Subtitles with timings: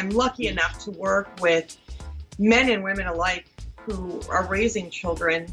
[0.00, 0.52] I'm lucky mm.
[0.52, 1.76] enough to work with
[2.38, 5.46] men and women alike who are raising children,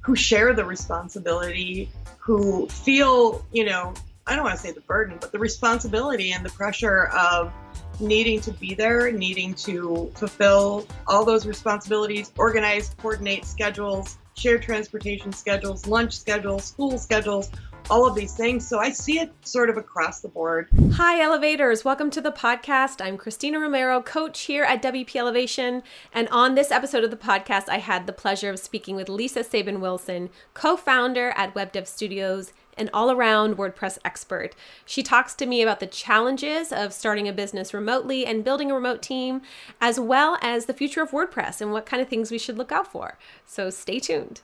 [0.00, 3.92] who share the responsibility, who feel, you know,
[4.26, 7.52] I don't want to say the burden, but the responsibility and the pressure of
[8.00, 15.32] needing to be there, needing to fulfill all those responsibilities, organize, coordinate schedules, share transportation
[15.32, 17.50] schedules, lunch schedules, school schedules,
[17.90, 18.66] all of these things.
[18.66, 20.68] So I see it sort of across the board.
[20.94, 21.84] Hi, Elevators.
[21.84, 23.04] Welcome to the podcast.
[23.04, 25.82] I'm Christina Romero, coach here at WP Elevation.
[26.12, 29.44] And on this episode of the podcast, I had the pleasure of speaking with Lisa
[29.44, 34.56] Sabin Wilson, co founder at WebDev Studios an all around WordPress expert.
[34.84, 38.74] She talks to me about the challenges of starting a business remotely and building a
[38.74, 39.42] remote team,
[39.80, 42.72] as well as the future of WordPress and what kind of things we should look
[42.72, 43.16] out for.
[43.46, 44.40] So stay tuned.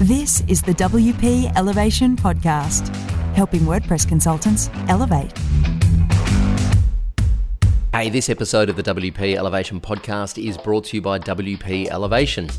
[0.00, 2.94] This is the WP Elevation Podcast,
[3.34, 5.32] helping WordPress consultants elevate.
[7.94, 12.50] Hey, this episode of the WP Elevation Podcast is brought to you by WP Elevation.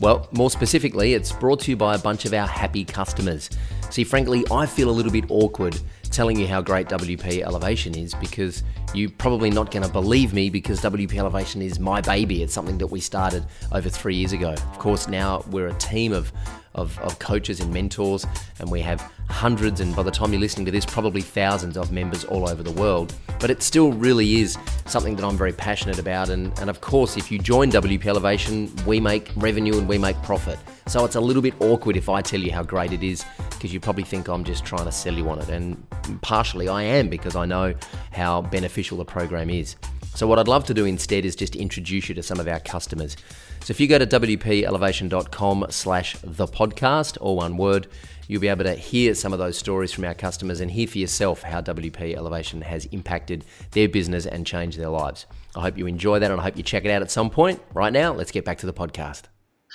[0.00, 3.50] Well, more specifically, it's brought to you by a bunch of our happy customers.
[3.90, 8.14] See, frankly, I feel a little bit awkward telling you how great WP Elevation is
[8.14, 8.62] because
[8.94, 12.42] you're probably not going to believe me because WP Elevation is my baby.
[12.42, 14.52] It's something that we started over three years ago.
[14.52, 16.32] Of course, now we're a team of
[16.74, 18.26] of, of coaches and mentors,
[18.60, 21.92] and we have hundreds, and by the time you're listening to this, probably thousands of
[21.92, 23.14] members all over the world.
[23.40, 26.30] But it still really is something that I'm very passionate about.
[26.30, 30.20] And, and of course, if you join WP Elevation, we make revenue and we make
[30.22, 30.58] profit.
[30.86, 33.74] So it's a little bit awkward if I tell you how great it is because
[33.74, 35.48] you probably think I'm just trying to sell you on it.
[35.50, 35.82] And
[36.22, 37.74] partially I am because I know
[38.12, 39.76] how beneficial the program is.
[40.14, 42.60] So, what I'd love to do instead is just introduce you to some of our
[42.60, 43.16] customers.
[43.64, 47.86] So, if you go to wpelevation.com slash the podcast, or one word,
[48.26, 50.98] you'll be able to hear some of those stories from our customers and hear for
[50.98, 55.26] yourself how WP Elevation has impacted their business and changed their lives.
[55.56, 57.60] I hope you enjoy that and I hope you check it out at some point.
[57.72, 59.22] Right now, let's get back to the podcast.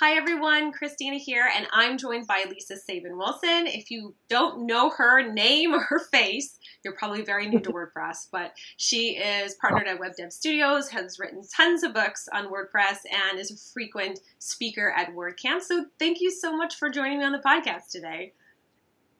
[0.00, 3.68] Hi everyone, Christina here, and I'm joined by Lisa Sabin Wilson.
[3.68, 8.28] If you don't know her name or her face, you're probably very new to WordPress,
[8.30, 13.38] but she is partnered at WebDev Studios, has written tons of books on WordPress, and
[13.38, 15.62] is a frequent speaker at WordCamp.
[15.62, 18.32] So thank you so much for joining me on the podcast today.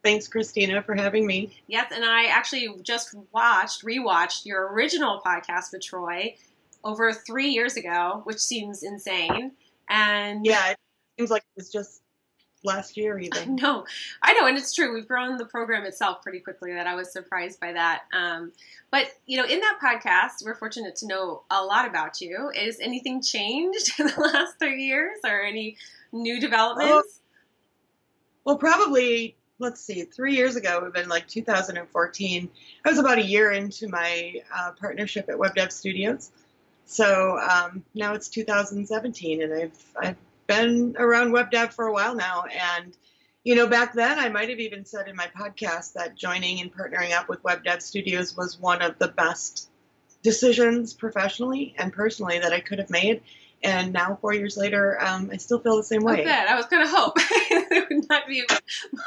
[0.03, 1.57] Thanks, Christina, for having me.
[1.67, 6.35] Yes, and I actually just watched, rewatched your original podcast with Troy
[6.83, 9.53] over three years ago, which seems insane.
[9.89, 10.77] And yeah, it
[11.17, 12.01] seems like it was just
[12.65, 13.55] last year even.
[13.55, 13.85] No,
[14.21, 14.93] I know, and it's true.
[14.93, 16.73] We've grown the program itself pretty quickly.
[16.73, 18.03] That I was surprised by that.
[18.13, 18.51] Um,
[18.91, 22.51] but you know, in that podcast, we're fortunate to know a lot about you.
[22.55, 25.77] Is anything changed in the last three years, or any
[26.11, 26.91] new developments?
[26.91, 27.21] Oh,
[28.45, 29.35] well, probably.
[29.57, 30.03] Let's see.
[30.03, 32.49] Three years ago, we've been like 2014.
[32.83, 36.29] I was about a year into my uh, partnership at WebDev Studios.
[36.85, 40.17] So um, now it's 2017, and I've I've
[40.47, 42.45] been around web dev for a while now.
[42.45, 42.95] And
[43.43, 46.75] you know, back then I might have even said in my podcast that joining and
[46.75, 49.69] partnering up with Web Dev Studios was one of the best
[50.23, 53.21] decisions professionally and personally that I could have made.
[53.63, 56.21] And now, four years later, um, I still feel the same way.
[56.21, 56.27] Oh, good.
[56.27, 57.17] I was going to hope
[57.69, 58.43] there would not be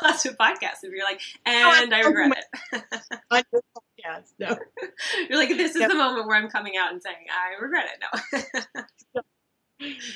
[0.03, 2.85] lots of podcasts if you're like, and I regret it.
[3.99, 4.33] podcast.
[4.39, 4.57] No.
[5.29, 5.91] You're like, this is yep.
[5.91, 8.43] the moment where I'm coming out and saying, I regret it.
[9.15, 9.23] No.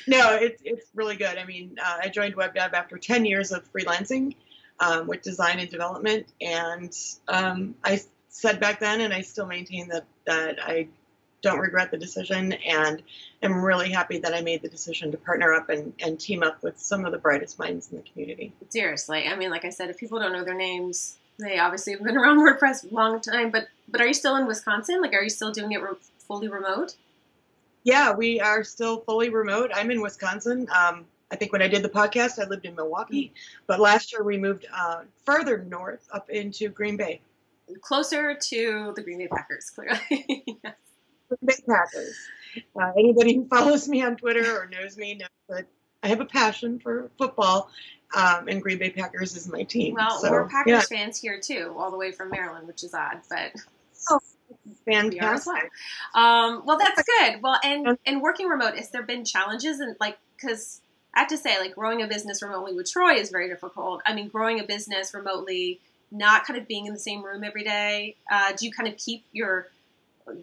[0.06, 1.38] No, it's it's really good.
[1.38, 4.34] I mean, uh, I joined WebDev after 10 years of freelancing
[4.80, 6.94] um, with design and development, and
[7.28, 10.88] um, I said back then, and I still maintain that that I
[11.42, 13.02] don't regret the decision, and
[13.42, 16.62] am really happy that I made the decision to partner up and, and team up
[16.62, 18.52] with some of the brightest minds in the community.
[18.68, 22.02] Seriously, I mean, like I said, if people don't know their names, they obviously have
[22.02, 25.00] been around WordPress a long time, but but are you still in Wisconsin?
[25.00, 26.96] Like, are you still doing it re- fully remote?
[27.84, 29.70] Yeah, we are still fully remote.
[29.74, 30.68] I'm in Wisconsin.
[30.74, 33.32] Um, I think when I did the podcast, I lived in Milwaukee,
[33.66, 37.22] but last year we moved uh, further north up into Green Bay,
[37.80, 39.70] closer to the Green Bay Packers.
[39.70, 40.74] Clearly, yes.
[41.28, 42.14] Green Bay Packers.
[42.78, 45.66] Uh, anybody who follows me on Twitter or knows me knows that
[46.02, 47.70] I have a passion for football,
[48.14, 49.94] um, and Green Bay Packers is my team.
[49.94, 50.98] Well, so, we're Packers yeah.
[50.98, 53.52] fans here too, all the way from Maryland, which is odd, but.
[54.10, 54.20] Oh,
[54.84, 55.70] fantastic.
[56.14, 56.24] Well.
[56.24, 57.42] Um, well, that's good.
[57.42, 60.80] Well, and and working remote, has there been challenges and like because
[61.14, 64.02] I have to say, like growing a business remotely with Troy is very difficult.
[64.06, 67.64] I mean, growing a business remotely, not kind of being in the same room every
[67.64, 68.16] day.
[68.30, 69.68] Uh, do you kind of keep your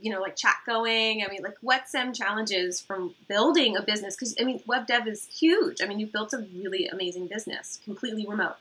[0.01, 1.23] you know, like chat going?
[1.23, 4.15] I mean, like what some challenges from building a business?
[4.15, 5.81] Because I mean, web dev is huge.
[5.81, 8.55] I mean, you've built a really amazing business, completely remote.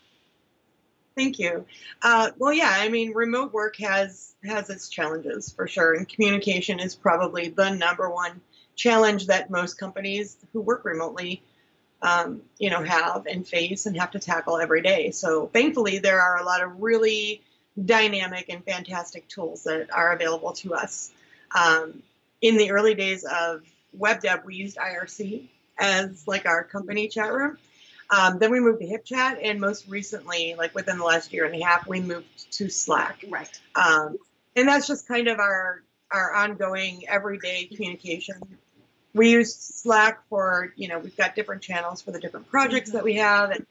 [1.18, 1.66] Thank you.
[2.00, 6.78] Uh, well, yeah, I mean, remote work has has its challenges for sure, and communication
[6.78, 8.40] is probably the number one
[8.76, 11.42] challenge that most companies who work remotely,
[12.02, 15.10] um, you know, have and face and have to tackle every day.
[15.10, 17.42] So, thankfully, there are a lot of really
[17.84, 21.10] dynamic and fantastic tools that are available to us.
[21.52, 22.00] Um,
[22.40, 23.62] in the early days of
[23.92, 25.48] web dev, we used IRC
[25.80, 27.58] as like our company chat room
[28.10, 31.55] um, then we moved to HipChat, and most recently, like within the last year and
[31.55, 33.25] a half, we moved to Slack.
[33.28, 33.60] Right.
[33.75, 34.16] Um,
[34.56, 38.37] and that's just kind of our our ongoing everyday communication.
[39.14, 43.05] We use Slack for you know we've got different channels for the different projects that
[43.05, 43.66] we have and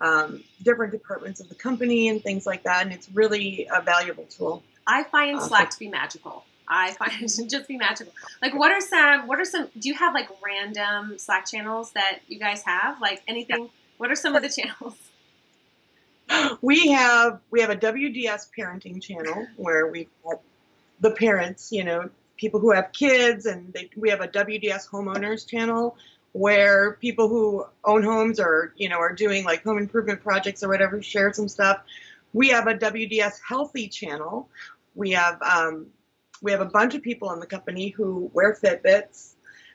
[0.00, 4.24] um, different departments of the company and things like that, and it's really a valuable
[4.24, 4.62] tool.
[4.86, 6.44] I find Slack to be magical.
[6.68, 8.12] I find it just be magical.
[8.42, 9.26] Like, what are some?
[9.26, 9.68] What are some?
[9.78, 13.00] Do you have like random Slack channels that you guys have?
[13.00, 13.62] Like anything?
[13.62, 13.68] Yeah.
[13.96, 14.94] What are some of the channels?
[16.60, 20.10] We have we have a WDS parenting channel where we've
[21.00, 25.46] the parents, you know, people who have kids, and they, we have a WDS homeowners
[25.46, 25.96] channel
[26.32, 30.68] where people who own homes or you know are doing like home improvement projects or
[30.68, 31.80] whatever share some stuff.
[32.34, 34.50] We have a WDS healthy channel.
[34.94, 35.86] We have um,
[36.42, 39.34] we have a bunch of people in the company who wear Fitbits.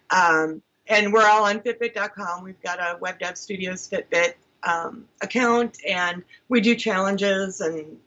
[0.09, 2.43] Um, and we're all on Fitbit.com.
[2.43, 4.33] We've got a Web Dev Studios Fitbit
[4.63, 7.97] um, account, and we do challenges, and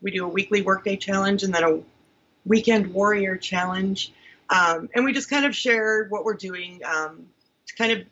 [0.00, 1.80] we do a weekly workday challenge, and then a
[2.44, 4.12] weekend warrior challenge,
[4.50, 7.26] um, and we just kind of share what we're doing um,
[7.66, 8.06] to kind of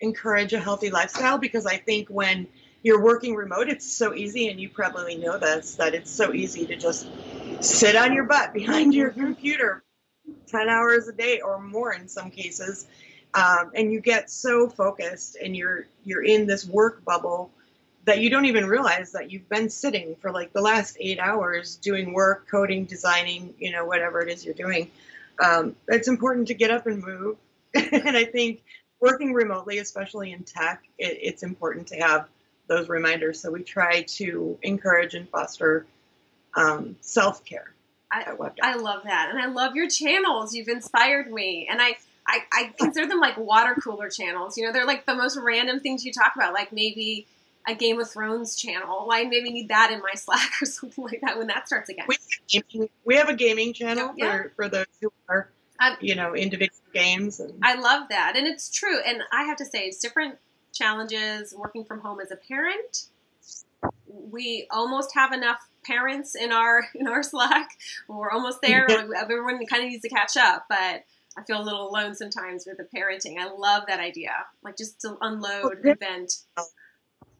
[0.00, 1.38] encourage a healthy lifestyle.
[1.38, 2.46] Because I think when
[2.82, 6.66] you're working remote, it's so easy, and you probably know this, that it's so easy
[6.66, 7.08] to just
[7.60, 9.82] sit on your butt behind your computer
[10.46, 12.86] 10 hours a day or more in some cases
[13.34, 17.50] um, and you get so focused and you're you're in this work bubble
[18.04, 21.76] that you don't even realize that you've been sitting for like the last eight hours
[21.76, 24.90] doing work coding designing you know whatever it is you're doing.
[25.44, 27.36] Um, it's important to get up and move.
[27.74, 28.62] And i think
[28.98, 32.28] working remotely especially in tech it, it's important to have
[32.66, 33.40] those reminders.
[33.40, 35.86] So we try to encourage and foster
[36.54, 37.74] um, self-care
[38.10, 41.96] I, I love that and i love your channels you've inspired me and i
[42.28, 44.58] I, I consider them like water cooler channels.
[44.58, 47.26] You know, they're like the most random things you talk about, like maybe
[47.66, 49.08] a Game of Thrones channel.
[49.10, 52.06] I maybe need that in my Slack or something like that when that starts again.
[52.06, 54.30] We, we have a gaming channel yeah.
[54.30, 55.48] for, for those who are,
[55.80, 57.40] um, you know, individual games.
[57.40, 57.54] And...
[57.62, 58.34] I love that.
[58.36, 59.00] And it's true.
[59.04, 60.36] And I have to say, it's different
[60.72, 63.06] challenges working from home as a parent.
[64.06, 67.70] We almost have enough parents in our in our Slack.
[68.06, 68.86] We're almost there.
[69.16, 71.04] Everyone kind of needs to catch up, but
[71.36, 73.38] I feel a little alone sometimes with the parenting.
[73.38, 74.32] I love that idea,
[74.62, 76.34] like just to unload, well, vent.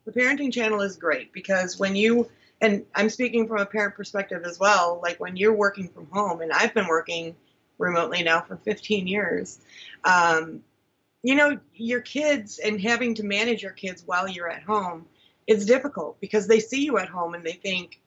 [0.05, 2.29] The parenting channel is great because when you
[2.61, 5.01] and I'm speaking from a parent perspective as well.
[5.01, 7.37] Like when you're working from home, and I've been working
[7.79, 9.61] remotely now for 15 years.
[10.03, 10.65] Um,
[11.23, 15.07] you know, your kids and having to manage your kids while you're at home
[15.49, 18.01] it's difficult because they see you at home and they think,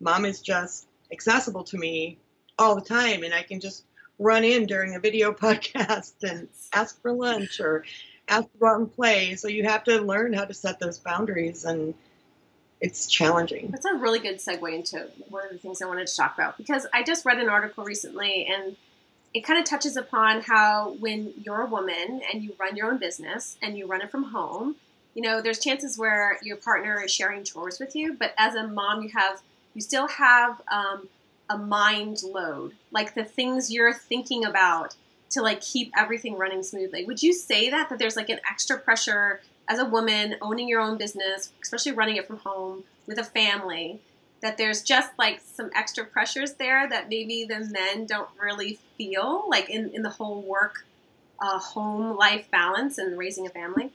[0.00, 2.18] "Mom is just accessible to me
[2.58, 3.84] all the time, and I can just
[4.18, 7.84] run in during a video podcast and ask for lunch or
[8.28, 9.34] ask to go out and play.
[9.36, 11.94] So you have to learn how to set those boundaries and
[12.80, 13.68] it's challenging.
[13.70, 16.56] That's a really good segue into one of the things I wanted to talk about
[16.58, 18.76] because I just read an article recently and
[19.34, 22.98] it kind of touches upon how when you're a woman and you run your own
[22.98, 24.76] business and you run it from home,
[25.14, 28.66] you know, there's chances where your partner is sharing chores with you, but as a
[28.66, 29.42] mom, you have
[29.78, 31.06] you still have um,
[31.48, 34.96] a mind load, like the things you're thinking about
[35.30, 37.04] to like keep everything running smoothly.
[37.04, 40.80] Would you say that that there's like an extra pressure as a woman owning your
[40.80, 44.00] own business, especially running it from home with a family,
[44.42, 49.44] that there's just like some extra pressures there that maybe the men don't really feel
[49.48, 50.86] like in, in the whole work
[51.40, 53.92] uh, home life balance and raising a family?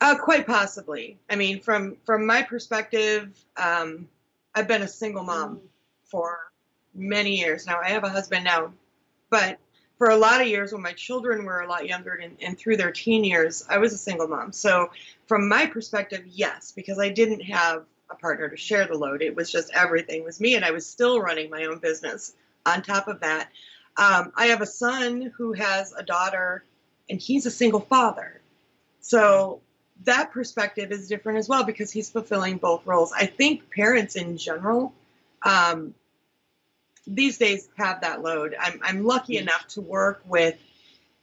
[0.00, 1.18] Uh, quite possibly.
[1.28, 4.08] I mean, from from my perspective, um,
[4.54, 5.60] I've been a single mom mm.
[6.04, 6.38] for
[6.94, 7.80] many years now.
[7.80, 8.72] I have a husband now,
[9.28, 9.58] but
[9.98, 12.78] for a lot of years when my children were a lot younger and, and, through
[12.78, 14.50] their teen years, I was a single mom.
[14.50, 14.90] So,
[15.26, 19.20] from my perspective, yes, because I didn't have a partner to share the load.
[19.20, 22.32] It was just everything was me, and I was still running my own business.
[22.64, 23.50] On top of that,
[23.98, 26.64] um, I have a son who has a daughter,
[27.10, 28.40] and he's a single father.
[29.02, 29.60] So
[30.04, 33.12] that perspective is different as well because he's fulfilling both roles.
[33.12, 34.92] I think parents in general
[35.42, 35.94] um,
[37.06, 38.54] these days have that load.
[38.58, 40.56] I'm, I'm lucky enough to work with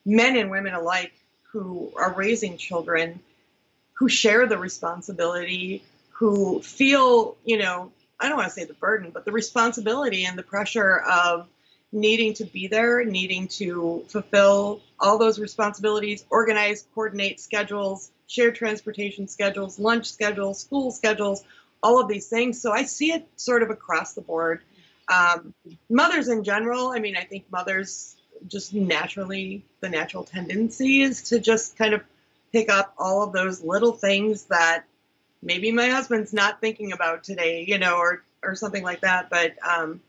[0.06, 1.14] men and women alike
[1.52, 3.20] who are raising children
[3.94, 9.12] who share the responsibility, who feel, you know, I don't want to say the burden,
[9.12, 11.48] but the responsibility and the pressure of
[11.92, 19.28] needing to be there, needing to fulfill all those responsibilities, organize, coordinate schedules, share transportation
[19.28, 21.44] schedules, lunch schedules, school schedules,
[21.82, 22.62] all of these things.
[22.62, 24.62] So I see it sort of across the board.
[25.08, 25.54] Um,
[25.90, 28.16] mothers in general, I mean, I think mothers
[28.48, 32.02] just naturally, the natural tendency is to just kind of
[32.52, 34.84] pick up all of those little things that
[35.42, 39.30] maybe my husband's not thinking about today, you know, or, or something like that.
[39.30, 40.02] But um,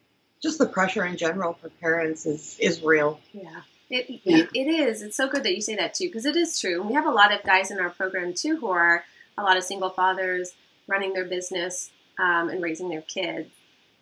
[0.43, 3.21] just the pressure in general for parents is, is real.
[3.33, 3.61] Yeah.
[3.90, 4.38] It, yeah.
[4.38, 5.02] it, it is.
[5.02, 6.83] It's so good that you say that too, because it is true.
[6.83, 9.04] We have a lot of guys in our program too who are
[9.37, 10.54] a lot of single fathers
[10.87, 13.50] running their business um, and raising their kids.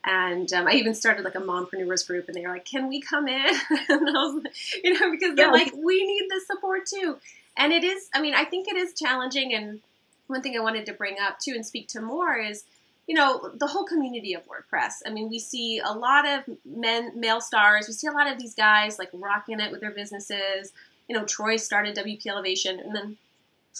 [0.05, 3.00] And um, I even started like a mompreneurs group, and they were like, "Can we
[3.00, 3.45] come in?"
[3.88, 4.45] and I was,
[4.83, 5.52] you know, because they're yeah.
[5.52, 7.19] like, "We need the support too."
[7.57, 8.09] And it is.
[8.14, 9.52] I mean, I think it is challenging.
[9.52, 9.81] And
[10.28, 12.62] one thing I wanted to bring up too and speak to more is,
[13.07, 14.95] you know, the whole community of WordPress.
[15.07, 17.87] I mean, we see a lot of men, male stars.
[17.87, 20.73] We see a lot of these guys like rocking it with their businesses.
[21.09, 23.17] You know, Troy started WP Elevation, and then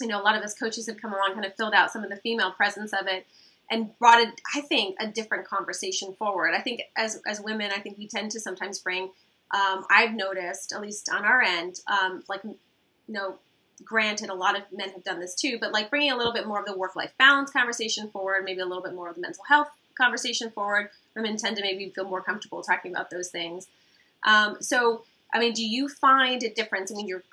[0.01, 2.03] you know, a lot of us coaches have come along, kind of filled out some
[2.03, 3.25] of the female presence of it
[3.69, 6.53] and brought it, I think, a different conversation forward.
[6.53, 9.09] I think as, as women, I think we tend to sometimes bring,
[9.53, 12.57] um, I've noticed, at least on our end, um, like, you
[13.07, 13.39] know,
[13.83, 16.47] granted, a lot of men have done this too, but like bringing a little bit
[16.47, 19.21] more of the work life balance conversation forward, maybe a little bit more of the
[19.21, 20.89] mental health conversation forward.
[21.15, 23.67] Women tend to maybe feel more comfortable talking about those things.
[24.23, 25.03] Um, so,
[25.33, 26.91] I mean, do you find a difference?
[26.91, 27.23] I mean, you're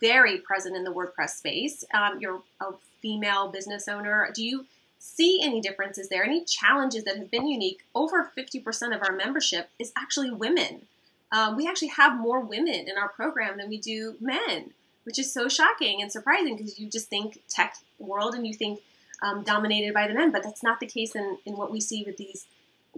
[0.00, 1.84] very present in the WordPress space.
[1.94, 4.30] Um, you're a female business owner.
[4.34, 4.66] Do you
[4.98, 6.24] see any differences there?
[6.24, 7.84] Any challenges that have been unique?
[7.94, 10.82] Over 50% of our membership is actually women.
[11.30, 14.72] Um, we actually have more women in our program than we do men,
[15.08, 18.80] which is so shocking and surprising because you just think tech world and you think
[19.22, 22.04] um, dominated by the men, but that's not the case in, in what we see
[22.06, 22.44] with these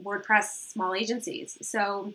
[0.03, 1.57] WordPress small agencies.
[1.63, 2.13] So,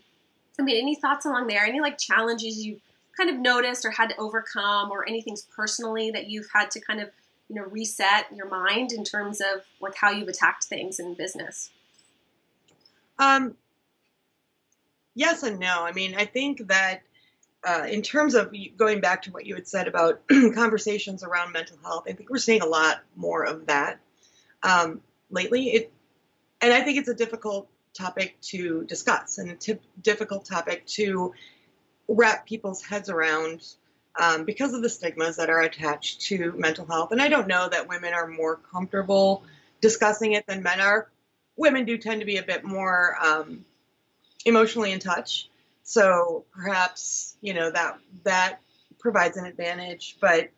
[0.60, 1.64] I mean, any thoughts along there?
[1.64, 2.82] Any like challenges you've
[3.16, 7.00] kind of noticed or had to overcome, or anything personally that you've had to kind
[7.00, 7.10] of
[7.48, 11.70] you know reset your mind in terms of like how you've attacked things in business?
[13.18, 13.56] Um,
[15.14, 15.86] yes and no.
[15.86, 17.04] I mean, I think that
[17.66, 20.22] uh, in terms of going back to what you had said about
[20.54, 24.00] conversations around mental health, I think we're seeing a lot more of that
[24.62, 25.70] um, lately.
[25.70, 25.94] It,
[26.62, 31.34] and I think it's a difficult topic to discuss and a t- difficult topic to
[32.08, 33.66] wrap people's heads around
[34.20, 37.12] um, because of the stigmas that are attached to mental health.
[37.12, 39.44] And I don't know that women are more comfortable
[39.82, 41.10] discussing it than men are.
[41.58, 43.66] Women do tend to be a bit more um,
[44.46, 45.50] emotionally in touch,
[45.86, 48.60] so perhaps you know that that
[49.00, 50.18] provides an advantage.
[50.20, 50.50] But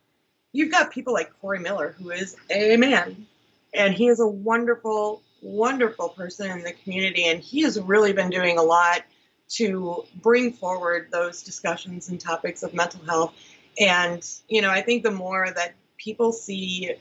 [0.54, 3.28] you've got people like Corey Miller, who is a man,
[3.74, 8.30] and he is a wonderful, wonderful person in the community, and he has really been
[8.30, 9.04] doing a lot
[9.50, 13.34] to bring forward those discussions and topics of mental health.
[13.80, 16.92] And, you know, I think the more that people see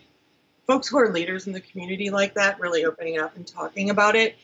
[0.66, 4.16] folks who are leaders in the community like that really opening up and talking about
[4.16, 4.36] it,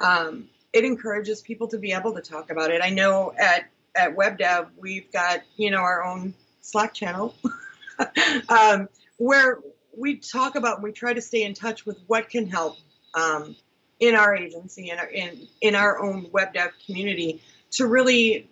[0.00, 2.80] um, it encourages people to be able to talk about it.
[2.82, 7.34] I know at, at WebDev, we've got, you know, our own Slack channel
[8.48, 9.58] um, where
[9.96, 12.76] we talk about, and we try to stay in touch with what can help
[13.14, 13.56] um,
[13.98, 17.40] in our agency and in, in, in our own web dev community
[17.72, 18.48] to really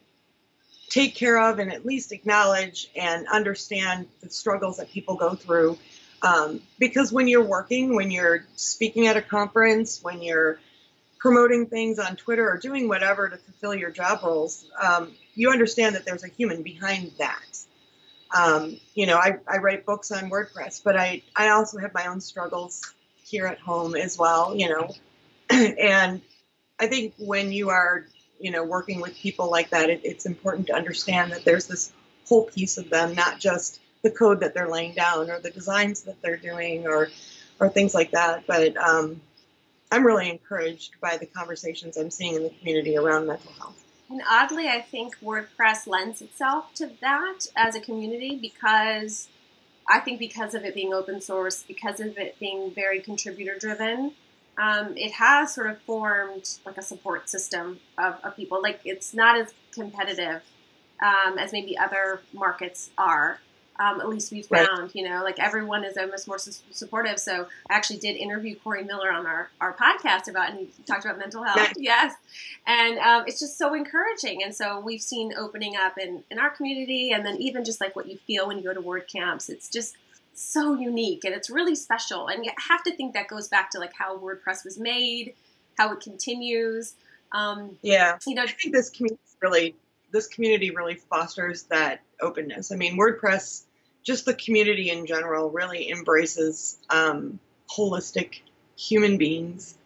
[0.89, 5.79] take care of and at least acknowledge and understand the struggles that people go through.
[6.23, 10.59] Um, because when you're working, when you're speaking at a conference, when you're
[11.27, 15.97] promoting things on Twitter or doing whatever to fulfill your job roles, um, you understand
[15.97, 17.59] that there's a human behind that.
[18.33, 22.07] Um, you know, I, I write books on WordPress, but I, I also have my
[22.07, 24.89] own struggles here at home as well, you know,
[25.51, 26.23] and
[26.79, 28.05] I think when you are,
[28.39, 31.93] you know, working with people like that, it, it's important to understand that there's this
[32.29, 36.03] whole piece of them, not just the code that they're laying down or the designs
[36.03, 37.09] that they're doing or,
[37.59, 38.45] or things like that.
[38.47, 39.21] But um,
[39.91, 43.83] I'm really encouraged by the conversations I'm seeing in the community around mental health.
[44.09, 49.29] And oddly, I think WordPress lends itself to that as a community because
[49.89, 54.13] I think because of it being open source, because of it being very contributor driven,
[54.59, 58.61] um, it has sort of formed like a support system of, of people.
[58.63, 60.43] Like it's not as competitive
[61.03, 63.41] um, as maybe other markets are.
[63.79, 64.95] Um, at least we've found, right.
[64.95, 67.19] you know, like everyone is almost more su- supportive.
[67.19, 71.05] So I actually did interview Corey Miller on our, our podcast about, and he talked
[71.05, 71.57] about mental health.
[71.57, 71.75] Nice.
[71.77, 72.15] Yes.
[72.67, 74.43] And um, it's just so encouraging.
[74.43, 77.95] And so we've seen opening up in, in our community and then even just like
[77.95, 79.49] what you feel when you go to WordCamps.
[79.49, 79.97] It's just
[80.35, 82.29] so unique and it's really special.
[82.29, 85.35] And you have to think that goes back to like how WordPress was made,
[85.77, 86.95] how it continues.
[87.33, 89.75] Um, yeah, you know, I think this community really
[90.13, 92.73] this community really fosters that openness.
[92.73, 93.65] I mean, WordPress,
[94.07, 98.41] just the community in general, really embraces um, holistic
[98.77, 99.77] human beings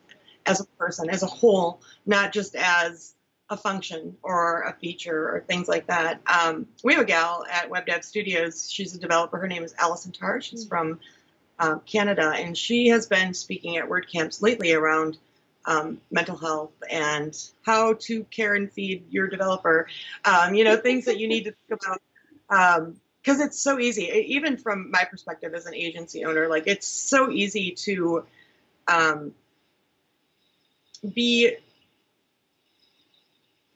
[0.46, 3.14] as a person, as a whole, not just as
[3.48, 6.20] a function or a feature or things like that.
[6.26, 8.70] Um, we have a gal at Web Dev Studios.
[8.70, 9.38] She's a developer.
[9.38, 10.40] Her name is Allison Tarr.
[10.40, 11.00] She's from
[11.58, 15.18] um, Canada, and she has been speaking at WordCamps lately around
[15.64, 19.88] um, mental health and how to care and feed your developer.
[20.24, 22.00] Um, you know, things that you need to think about.
[23.22, 27.30] Because it's so easy, even from my perspective as an agency owner, like it's so
[27.30, 28.24] easy to
[28.88, 29.32] um,
[31.14, 31.56] be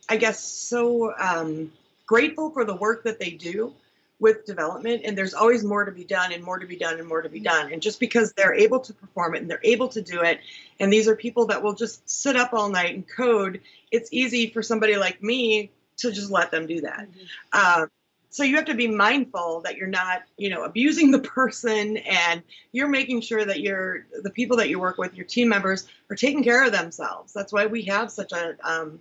[0.09, 1.73] I guess, so um,
[2.07, 3.73] grateful for the work that they do
[4.21, 7.09] with development and there's always more to be done and more to be done and
[7.09, 7.73] more to be done.
[7.73, 10.41] And just because they're able to perform it and they're able to do it
[10.79, 13.61] and these are people that will just sit up all night and code
[13.91, 17.09] it's easy for somebody like me to just let them do that.
[17.09, 17.83] Mm-hmm.
[17.83, 17.91] um,
[18.35, 22.43] so you have to be mindful that you're not you know abusing the person and
[22.73, 26.17] you're making sure that you're the people that you work with your team members are
[26.17, 29.01] taking care of themselves that's why we have such a um,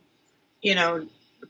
[0.64, 1.06] you know,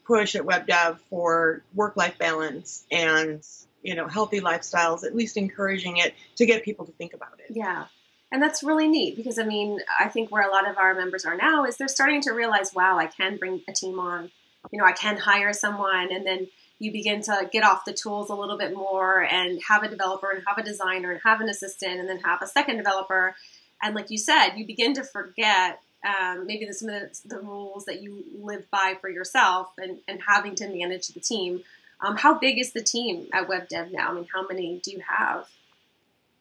[0.05, 3.41] push at WebDev for work-life balance and
[3.83, 5.05] you know healthy lifestyles.
[5.05, 7.55] At least encouraging it to get people to think about it.
[7.55, 7.85] Yeah.
[8.31, 11.23] And that's really neat because I mean, I think where a lot of our members
[11.23, 14.31] are now is they're starting to realize, wow, I can bring a team on.
[14.71, 16.47] You know, I can hire someone and then
[16.79, 20.31] you begin to get off the tools a little bit more and have a developer
[20.31, 23.35] and have a designer and have an assistant and then have a second developer.
[23.81, 27.39] And like you said, you begin to forget um, maybe the, some of the, the,
[27.39, 31.63] rules that you live by for yourself and, and having to manage the team.
[32.01, 34.09] Um, how big is the team at WebDev now?
[34.09, 35.47] I mean, how many do you have?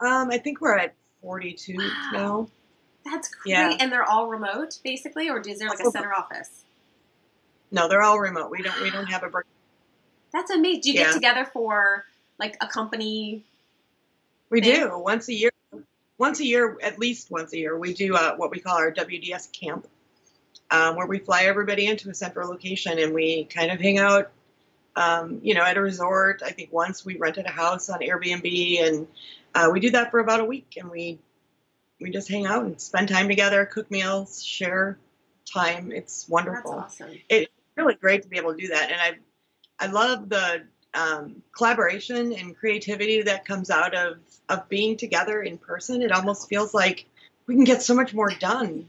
[0.01, 2.11] Um, I think we're at 42 wow.
[2.13, 2.49] now.
[3.05, 3.53] That's great.
[3.53, 3.77] Yeah.
[3.79, 6.65] And they're all remote, basically, or is there like a center office?
[7.71, 8.51] No, they're all remote.
[8.51, 9.47] We don't we don't have a break.
[10.33, 10.81] That's amazing.
[10.83, 11.05] Do you yeah.
[11.05, 12.05] get together for
[12.39, 13.45] like a company?
[14.51, 14.81] We thing?
[14.81, 15.51] do once a year
[16.23, 18.93] once a year, at least once a year, we do uh, what we call our
[18.93, 19.89] WDS camp,
[20.71, 24.31] um, where we fly everybody into a central location and we kind of hang out,
[24.95, 26.41] um, you know, at a resort.
[26.45, 29.09] I think once we rented a house on Airbnb, and
[29.53, 31.19] uh, we do that for about a week, and we
[32.01, 34.99] we just hang out and spend time together, cook meals, share
[35.53, 35.91] time.
[35.91, 36.77] It's wonderful.
[36.77, 37.19] That's awesome.
[37.29, 39.19] It's really great to be able to do that, and I
[39.83, 40.63] I love the
[40.95, 44.19] um, collaboration and creativity that comes out of
[44.49, 46.03] of being together in person.
[46.03, 47.07] It almost feels like
[47.47, 48.89] we can get so much more done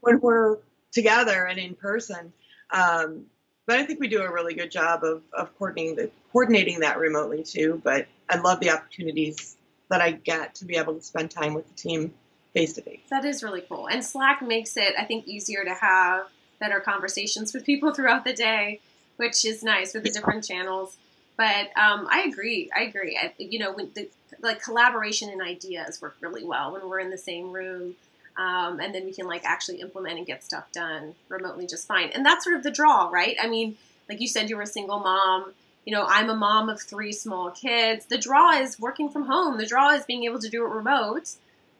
[0.00, 0.58] when we're
[0.92, 2.32] together and in person.
[2.70, 3.24] Um,
[3.66, 6.98] but I think we do a really good job of, of coordinating, the, coordinating that
[6.98, 7.80] remotely too.
[7.82, 9.56] But I love the opportunities
[9.88, 12.12] that I get to be able to spend time with the team
[12.52, 13.00] face to face.
[13.10, 13.88] That is really cool.
[13.88, 16.26] And Slack makes it, I think, easier to have
[16.58, 18.80] better conversations with people throughout the day,
[19.16, 20.96] which is nice with the different channels.
[21.36, 22.70] But um, I agree.
[22.74, 23.18] I agree.
[23.20, 24.08] I, you know, when the
[24.40, 27.94] like collaboration and ideas work really well when we're in the same room,
[28.38, 32.10] um, and then we can like actually implement and get stuff done remotely just fine.
[32.10, 33.36] And that's sort of the draw, right?
[33.40, 33.76] I mean,
[34.08, 35.52] like you said, you were a single mom.
[35.84, 38.06] You know, I'm a mom of three small kids.
[38.06, 39.56] The draw is working from home.
[39.58, 41.30] The draw is being able to do it remote.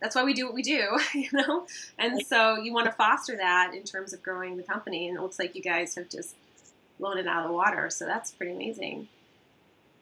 [0.00, 1.66] That's why we do what we do, you know?
[1.98, 5.08] And so you want to foster that in terms of growing the company.
[5.08, 6.36] And it looks like you guys have just
[6.98, 7.90] blown it out of the water.
[7.90, 9.08] So that's pretty amazing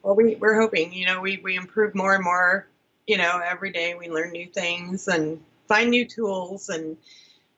[0.05, 2.67] well, we, we're hoping, you know, we, we improve more and more,
[3.07, 6.95] you know, every day we learn new things and find new tools and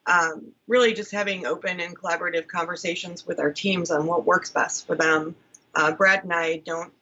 [0.05, 4.87] um, really just having open and collaborative conversations with our teams on what works best
[4.87, 5.35] for them.
[5.75, 6.93] Uh, Brad and I don't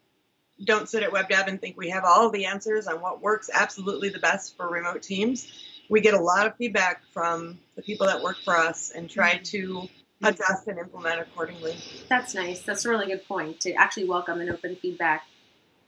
[0.63, 4.07] don't sit at WebDev and think we have all the answers on what works absolutely
[4.09, 5.51] the best for remote teams.
[5.89, 9.35] We get a lot of feedback from the people that work for us and try
[9.35, 9.43] mm-hmm.
[9.43, 9.89] to
[10.23, 11.75] adjust and implement accordingly.
[12.09, 12.61] That's nice.
[12.61, 15.25] That's a really good point to actually welcome and open feedback.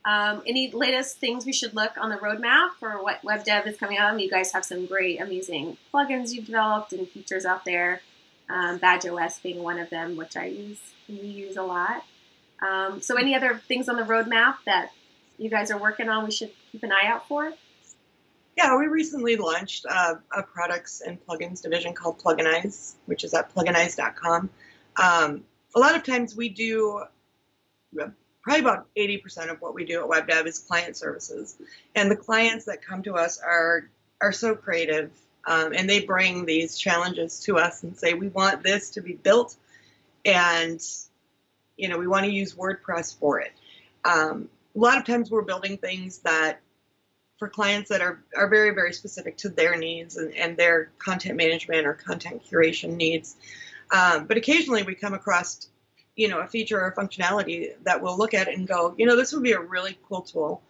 [0.05, 3.77] Um, any latest things we should look on the roadmap for what web dev is
[3.77, 4.19] coming out?
[4.19, 8.01] You guys have some great, amazing plugins you've developed and features out there.
[8.49, 12.03] Um, Badge OS being one of them, which I use we use a lot.
[12.61, 14.91] Um, so, any other things on the roadmap that
[15.37, 16.23] you guys are working on?
[16.25, 17.53] We should keep an eye out for.
[18.57, 23.53] Yeah, we recently launched uh, a products and plugins division called Pluginize, which is at
[23.53, 24.49] pluginize.com.
[24.95, 25.43] Um,
[25.75, 27.03] a lot of times we do
[28.41, 31.55] probably about 80% of what we do at WebDev is client services.
[31.93, 33.89] And the clients that come to us are
[34.21, 35.11] are so creative
[35.45, 39.13] um, and they bring these challenges to us and say, we want this to be
[39.13, 39.55] built
[40.25, 40.81] and
[41.77, 43.51] you know, we want to use WordPress for it.
[44.03, 46.59] Um, a lot of times we're building things that
[47.37, 51.37] for clients that are, are very, very specific to their needs and, and their content
[51.37, 53.35] management or content curation needs.
[53.91, 55.69] Um, but occasionally we come across,
[56.15, 59.33] you know, a feature or functionality that we'll look at and go, you know, this
[59.33, 60.61] would be a really cool tool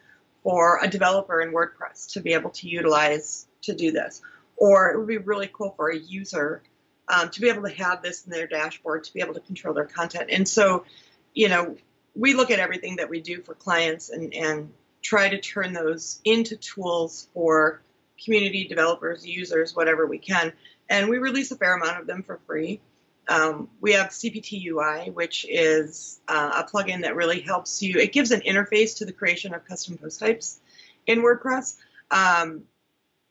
[0.43, 4.21] for a developer in WordPress to be able to utilize to do this.
[4.55, 6.63] Or it would be really cool for a user
[7.07, 9.73] um, to be able to have this in their dashboard, to be able to control
[9.73, 10.29] their content.
[10.31, 10.85] And so,
[11.33, 11.77] you know,
[12.15, 14.73] we look at everything that we do for clients and, and
[15.07, 17.81] try to turn those into tools for
[18.21, 20.51] community developers, users, whatever we can.
[20.89, 22.81] And we release a fair amount of them for free.
[23.29, 27.97] Um, we have CPT UI, which is uh, a plugin that really helps you.
[27.99, 30.59] It gives an interface to the creation of custom post types
[31.05, 31.77] in WordPress.
[32.11, 32.63] Um,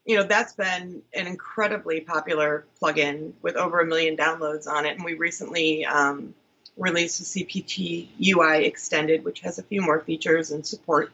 [0.03, 4.95] you know, that's been an incredibly popular plugin with over a million downloads on it.
[4.95, 6.33] And we recently um,
[6.75, 11.11] released a CPT UI extended, which has a few more features and support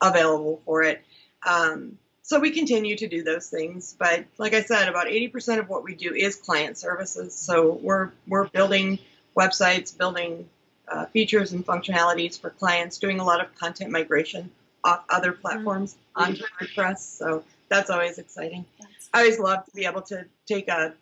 [0.00, 1.02] available for it.
[1.46, 5.68] Um, so we continue to do those things, but like I said, about 80% of
[5.68, 7.34] what we do is client services.
[7.34, 8.98] So we're we're building
[9.36, 10.48] websites, building
[10.88, 14.50] uh, features and functionalities for clients, doing a lot of content migration
[14.82, 15.40] off other mm-hmm.
[15.40, 16.22] platforms mm-hmm.
[16.22, 16.98] onto WordPress.
[16.98, 18.64] So that's always exciting.
[18.80, 20.94] That's I always love to be able to take a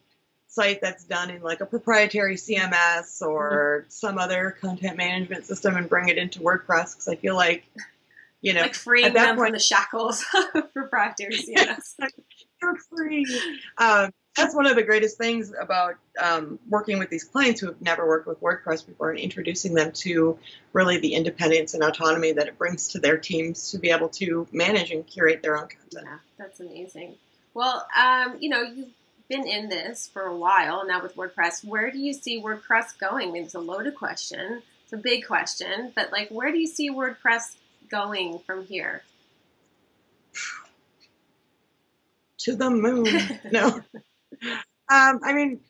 [0.48, 3.90] site that's done in like a proprietary CMS or mm-hmm.
[3.90, 7.64] some other content management system and bring it into WordPress because I feel like
[8.44, 10.22] you know, like freeing them point, from the shackles
[10.54, 11.94] of proprietary CMS.
[12.61, 13.26] You're free.
[13.78, 17.80] Um, that's one of the greatest things about um, working with these clients who have
[17.80, 20.38] never worked with WordPress before and introducing them to
[20.74, 24.46] really the independence and autonomy that it brings to their teams to be able to
[24.52, 26.04] manage and curate their own content.
[26.04, 27.14] Yeah, that's amazing.
[27.54, 28.92] Well, um, you know, you've
[29.30, 31.64] been in this for a while now with WordPress.
[31.64, 33.30] Where do you see WordPress going?
[33.30, 34.62] I mean, it's a loaded question.
[34.83, 37.57] It's a big question, but like, where do you see WordPress
[37.94, 39.02] going from here?
[42.38, 43.09] To the moon.
[43.50, 43.80] no.
[44.87, 45.61] Um, I mean,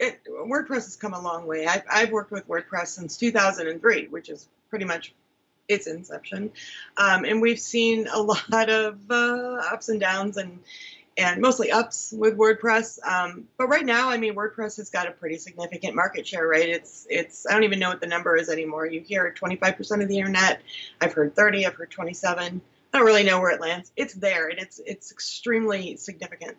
[0.00, 1.66] it, WordPress has come a long way.
[1.66, 5.12] I've, I've, worked with WordPress since 2003, which is pretty much
[5.68, 6.50] its inception.
[6.96, 10.60] Um, and we've seen a lot of uh, ups and downs and
[11.16, 12.98] and mostly ups with WordPress.
[13.06, 16.68] Um, but right now, I mean, WordPress has got a pretty significant market share, right?
[16.68, 18.86] It's it's I don't even know what the number is anymore.
[18.86, 20.62] You hear 25% of the internet.
[21.00, 21.66] I've heard 30.
[21.66, 22.60] I've heard 27.
[22.92, 23.92] I don't really know where it lands.
[23.96, 26.56] It's there, and it's it's extremely significant.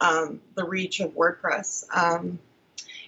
[0.00, 1.84] Um, the reach of WordPress.
[1.96, 2.38] Um,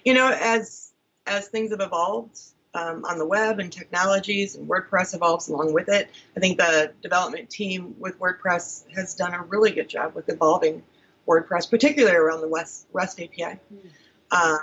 [0.03, 0.91] you know, as
[1.27, 2.39] as things have evolved,
[2.73, 6.09] um, on the web and technologies, and WordPress evolves along with it.
[6.35, 10.83] I think the development team with WordPress has done a really good job with evolving
[11.27, 13.89] WordPress, particularly around the REST, REST API, mm.
[14.31, 14.57] uh,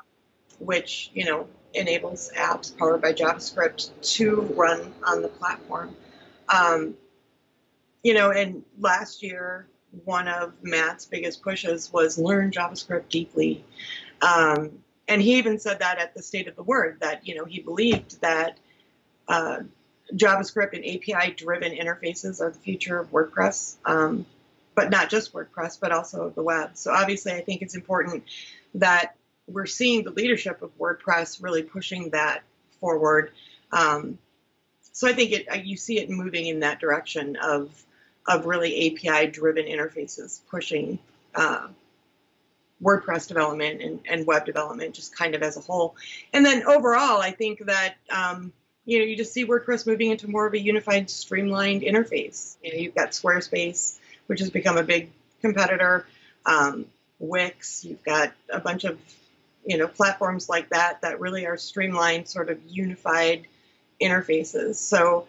[0.59, 5.95] which you know enables apps powered by JavaScript to run on the platform.
[6.49, 6.95] Um,
[8.03, 9.67] you know, and last year,
[10.05, 13.65] one of Matt's biggest pushes was learn JavaScript deeply.
[14.23, 17.45] Um, and he even said that at the State of the Word that you know
[17.45, 18.59] he believed that
[19.29, 19.61] uh,
[20.13, 24.27] JavaScript and API-driven interfaces are the future of WordPress, um,
[24.75, 26.77] but not just WordPress, but also the web.
[26.77, 28.25] So obviously, I think it's important
[28.75, 29.17] that
[29.49, 32.43] we're seeing the leadership of WordPress really pushing that
[32.81, 33.33] forward.
[33.73, 34.19] Um,
[34.93, 37.71] so I think it, you see it moving in that direction of
[38.29, 40.99] of really API-driven interfaces pushing
[41.37, 41.69] uh,
[42.83, 45.97] WordPress development and, and web development, just kind of as a whole.
[46.33, 48.53] And then overall, I think that um,
[48.85, 52.57] you know you just see WordPress moving into more of a unified, streamlined interface.
[52.63, 55.11] You know, you've got Squarespace, which has become a big
[55.41, 56.07] competitor.
[56.45, 56.87] Um,
[57.19, 58.99] Wix, you've got a bunch of
[59.65, 63.47] you know platforms like that that really are streamlined, sort of unified
[64.01, 64.77] interfaces.
[64.77, 65.27] So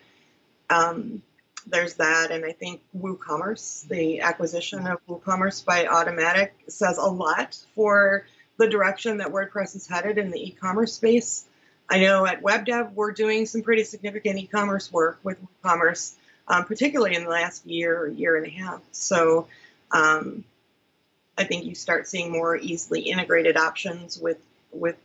[0.69, 1.21] um,
[1.69, 7.57] there's that, and I think WooCommerce, the acquisition of WooCommerce by Automattic, says a lot
[7.75, 8.25] for
[8.57, 11.45] the direction that WordPress is headed in the e-commerce space.
[11.89, 16.13] I know at WebDev we're doing some pretty significant e-commerce work with WooCommerce,
[16.47, 18.81] um, particularly in the last year, year and a half.
[18.91, 19.47] So
[19.91, 20.43] um,
[21.37, 24.39] I think you start seeing more easily integrated options with
[24.71, 24.97] with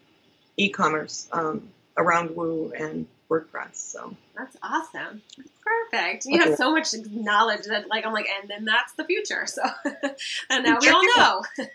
[0.57, 3.77] e-commerce um, around Woo and WordPress.
[3.77, 5.23] So that's awesome.
[5.62, 6.27] Perfect.
[6.27, 6.51] You okay.
[6.51, 9.47] have so much knowledge that, like, I'm like, and then that's the future.
[9.47, 9.62] So,
[10.51, 11.42] and now we all know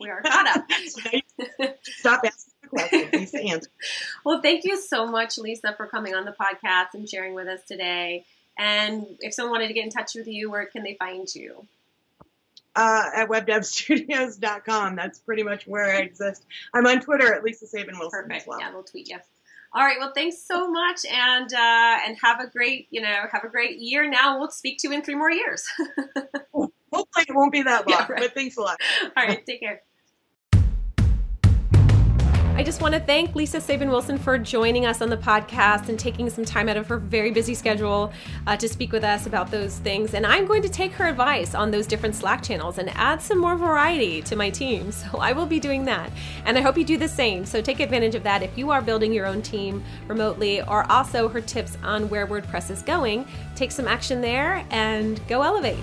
[0.00, 0.64] we are caught up.
[1.82, 3.08] Stop asking the question.
[3.12, 3.70] Lisa answer.
[4.24, 7.60] Well, thank you so much, Lisa, for coming on the podcast and sharing with us
[7.66, 8.24] today.
[8.56, 11.66] And if someone wanted to get in touch with you, where can they find you?
[12.76, 14.96] Uh, at webdevstudios.com.
[14.96, 16.44] That's pretty much where I exist.
[16.72, 18.42] I'm on Twitter at Lisa Sabin Wilson Perfect.
[18.42, 18.58] as well.
[18.58, 19.18] Yeah, we'll tweet you.
[19.72, 19.96] All right.
[19.98, 23.78] Well, thanks so much, and uh, and have a great you know have a great
[23.78, 24.08] year.
[24.08, 25.64] Now we'll speak to you in three more years.
[26.52, 27.98] Hopefully, it won't be that long.
[27.98, 28.20] Yeah, right.
[28.20, 28.80] But thanks a lot.
[29.16, 29.82] All right, take care.
[32.56, 35.98] I just want to thank Lisa Sabin Wilson for joining us on the podcast and
[35.98, 38.12] taking some time out of her very busy schedule
[38.46, 40.14] uh, to speak with us about those things.
[40.14, 43.38] And I'm going to take her advice on those different Slack channels and add some
[43.38, 44.92] more variety to my team.
[45.04, 46.12] So I will be doing that.
[46.44, 47.44] And I hope you do the same.
[47.44, 51.28] So take advantage of that if you are building your own team remotely, or also
[51.28, 53.26] her tips on where WordPress is going.
[53.56, 55.78] Take some action there and go elevate.